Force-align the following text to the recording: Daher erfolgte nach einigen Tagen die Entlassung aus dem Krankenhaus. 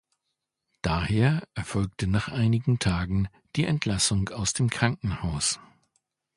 Daher 0.81 1.47
erfolgte 1.53 2.07
nach 2.07 2.27
einigen 2.29 2.79
Tagen 2.79 3.27
die 3.55 3.65
Entlassung 3.65 4.29
aus 4.29 4.53
dem 4.53 4.67
Krankenhaus. 4.71 5.59